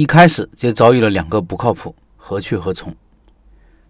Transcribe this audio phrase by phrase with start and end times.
[0.00, 2.96] 一开始就遭遇了两个不靠谱，何去何从？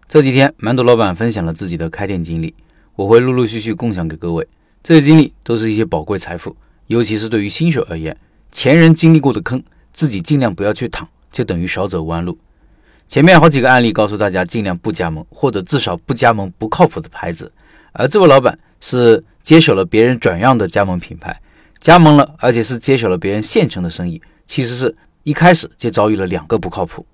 [0.09, 2.53] 这几天，馒头老板分享了自己的开店经历，
[2.97, 4.45] 我会陆陆续续共享给各位。
[4.83, 6.53] 这些经历都是一些宝贵财富，
[6.87, 8.17] 尤其是对于新手而言，
[8.51, 9.63] 前人经历过的坑，
[9.93, 12.37] 自己尽量不要去淌，就等于少走弯路。
[13.07, 17.49] 前面好几个案例告诉大家，尽量不加盟，或者至少不加盟不靠谱的牌子。
[17.93, 21.41] 而这位老板是接手了别人转让的加盟品牌，
[21.79, 24.93] 加盟了，而且是接手了别人现成的生意，其实是。
[25.23, 27.05] 一开始就遭遇了两个不靠谱。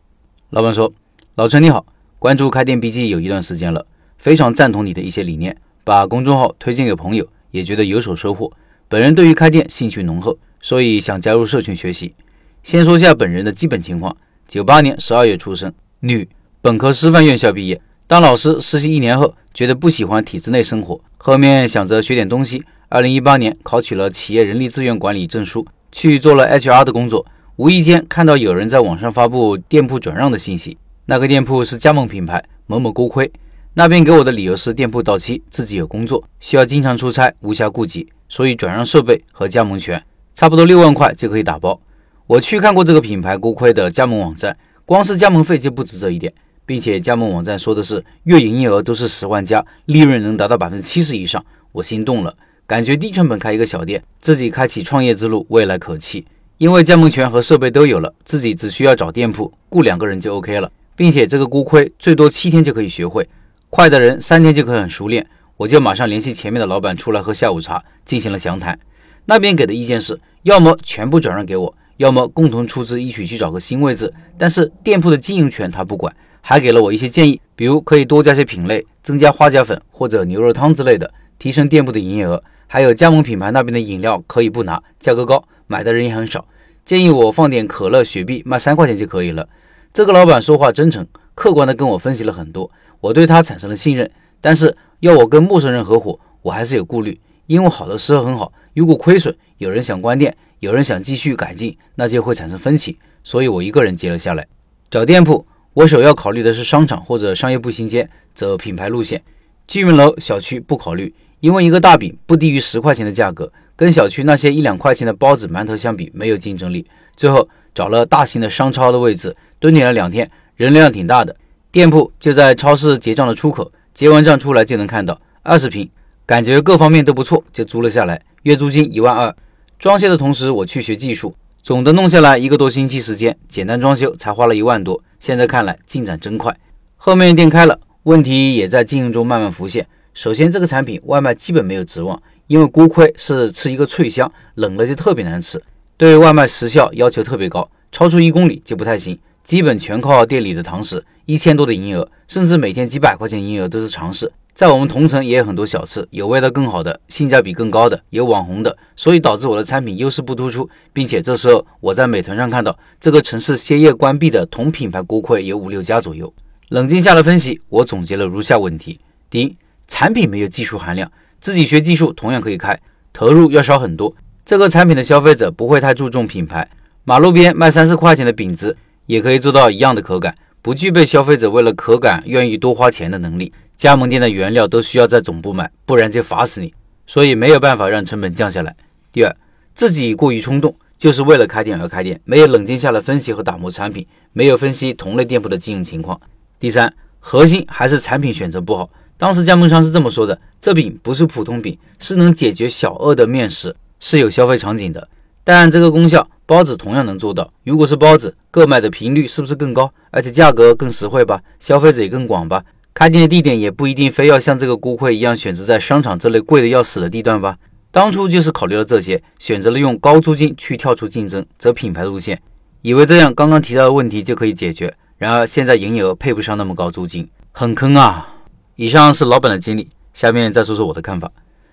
[0.51, 0.93] 老板说
[1.35, 1.85] ：“老陈你好，
[2.19, 3.85] 关注开店笔记有一段时间了，
[4.17, 8.49] 非常赞同你的一些理念，把公众号推荐给朋友，也觉得有所收获。
[8.87, 12.15] 本人对于开店兴趣浓厚，所以想加入社群学习。
[12.63, 14.15] 先说下本人的基本情况：
[14.47, 16.29] 九八年十二月出生，女，
[16.61, 17.81] 本科师范院校毕业。
[18.07, 22.63] 当老师实习一年后，觉得不喜欢体制内生活，后面想着学点东西。
[22.87, 27.25] 二零一八年考取了企业人力资源管理证书，去做了 HR 的工作。”
[27.57, 33.31] 无意间看到有人在网上发布店铺转让的信息，那个店铺是加盟品牌某某锅盔，
[33.73, 39.99] 那边给我的理由是店铺到期，自己有工作，需要经常出差，无暇顾及，所以转让设备和加盟权，
[40.35, 41.81] 差不多六万块就可以打包。
[42.27, 46.31] 我去看过这个品牌锅盔的加盟网站，光是加盟费就不止这一点，
[46.63, 56.23] 并且加盟网站说的是月营业额都是十万加，利润能达到百分之七十以上，我心动了，感觉低成本开一个小店，自己开启创业之路，未来可期。
[56.59, 63.29] 因为加盟权和设备都有了，自己只需要找店铺雇两个人就 OK 了，并且这个锅盔最多七天就可以学会，
[63.69, 65.27] 快的人三天就可以很熟练。
[65.57, 68.79] 我就马上联系前面的老板出来喝下午茶，进行了详谈。
[69.25, 74.11] 那边给的意见是，要么全部转让给我，要么共同出资一起去找个新位置。
[74.35, 76.11] 但是店铺的经营权他不管，
[76.41, 82.43] 还给了我一些建议，比如可以多加些品类，增加花甲粉或者牛肉汤之类的，提升店铺的营业额。
[82.65, 85.43] 还有加盟品牌那边的饮料可以不拿，价格高。
[85.67, 86.47] 买的人也很少，
[86.83, 89.47] 建议我放点可乐、雪碧，卖三块钱就可以了。
[89.93, 91.05] 这个老板说话真诚，
[91.35, 92.71] 客观的跟我分析了很多，
[93.01, 94.09] 我对他产生了信任。
[94.39, 102.97] 但是要我跟陌生人合伙，我还是有顾虑，因为好的时候很好，如果亏损，有人想关店，有人想继续改进，那就会产生分歧。
[103.23, 104.47] 所以我一个人接了下来。
[104.89, 109.21] 找店铺，我首要考虑的是商场或者商业步行街，走品牌路线。
[109.67, 113.51] 居民楼、小区不考虑，因为一个大饼不低于十块钱的价格。
[113.77, 116.85] 跟小区那些一两块钱的包子、馒头相比，没有竞争力。
[117.15, 121.35] 最后找了大型的商超的位置，蹲点了两天，人流量挺大的。
[121.71, 125.21] 店铺就在超市结账的出口，结完账出来就能看到。
[125.43, 125.87] 二十平，
[126.25, 128.19] 感觉各方面都不错，就租了下来。
[128.41, 129.33] 月租金一万二。
[129.77, 134.99] 装修的同时，我去学技术，总的弄下来一个多星期时间，简单装修才花了一万多。
[135.19, 136.57] 现在看来进展真快。
[136.95, 139.85] 后面店开了，问题也在经营中慢慢浮现。
[140.15, 142.19] 首先，这个产品外卖基本没有指望。
[142.47, 145.61] 因为锅盔是吃一个脆香，冷了就特别难吃，
[145.97, 154.31] 对外卖时效要求特别高，超出一公里就不太行，基本全靠店里的堂食，一千多的营业额，甚至每天几百块钱营业额都是常事。
[154.53, 166.33] 在我们同城也有很多小吃，有味道更好的，性价比更高的，有网红的，所以导致我的产品优势不突出，并且这时候我在美团上看到这个城市歇业关闭的同品牌锅盔有五六家左右。
[166.69, 169.55] 冷静下来分析，我总结了如下问题：第一，
[169.87, 171.11] 产品没有技术含量。
[171.39, 172.79] 自己学技术同样可以开，
[173.13, 174.13] 投入要少很多。
[174.45, 176.69] 这个产品的消费者不会太注重品牌，
[177.03, 178.75] 马路边卖三四块钱的饼子
[179.05, 183.53] 也可以做到一样的口感，不具备消费者为了口感愿意多花钱的能力。
[183.77, 186.73] 加盟店的原料都需要在总部买，不然就罚死你，
[187.05, 188.75] 所以没有办法让成本降下来。
[189.11, 189.35] 第二，
[189.75, 196.19] 自己过于冲动，就是为了开店而开店，没有冷静下来分析和打磨产品，没有分析同类店铺的经营情况。
[196.59, 198.89] 第三，核心还是产品选择不好。
[199.17, 205.07] 当时加盟商是这么说的：“这饼不是普通饼，是能解决小饿的面食，是有消费场景的。
[205.43, 207.51] 但这个功效，包子同样能做到。
[207.63, 209.91] 如果是包子，购买的频率是不是更高？
[210.11, 211.41] 而且价格更实惠吧？
[211.59, 212.63] 消费者也更广吧？
[212.93, 217.57] 开店的地点也不一定非要像这个锅盔一样选择在商场这类贵的要死的地段吧？
[217.91, 222.39] 当初就是考虑了这些，选择了用高租金去跳出竞争，走品牌路线，
[222.83, 224.93] 以为这样刚刚提到的问题就可以解决。
[225.17, 228.33] 然而现在营业额配不上那么高租金，很坑啊！”
[228.79, 231.31] 以上是老板的经历，下面再说说我的看法。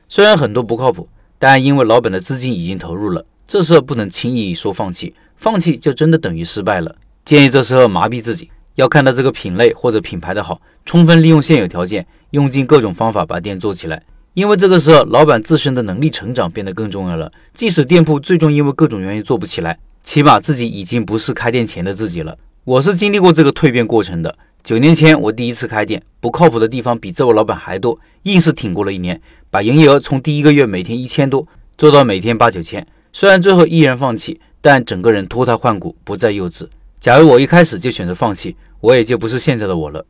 [0.09, 1.07] 虽然很多不靠谱，
[1.39, 6.97] 但因为老板的资金已经投入了，这时候不能轻易说放弃，放弃就真的等于失败了。
[7.23, 14.03] 建议这时候麻痹自己，要看到这个品类或者品牌的好，充分利用现有条件，用尽各种方法把店做起来。
[14.33, 17.31] 因为这个时候老板自身的能力成长变得更重要了。
[17.53, 22.39] 即使店铺最终因为各种原因做不起来，起码自己已经不是开店前的自己了。
[22.65, 24.35] 我是经历过这个蜕变过程的。
[24.65, 29.21] 九年前我第一次开店，不靠谱的地方比这位老板还多，硬是挺过了一年，
[29.51, 31.47] 把营业额从第一个月每天一千多
[31.77, 32.87] 做到每天八九千。
[33.13, 36.67] 虽然最后依然放弃，但整个人脱胎换骨，不再幼稚。
[36.99, 40.07] 假如我一开始就选择放弃，我也就不是现在的我了。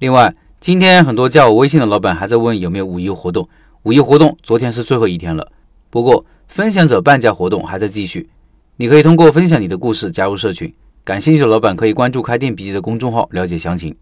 [0.00, 3.48] 另外，今天很多加我微信的老板还在问有没有五一活动。
[3.84, 5.52] 五一活动昨天是最后一天了，
[5.88, 8.28] 不过分享者半价活动还在继续。
[8.78, 10.74] 你可以通过分享你的故事加入社群，
[11.08, 13.96] 感兴趣的老板可以关注开店笔记的公众号了解详情。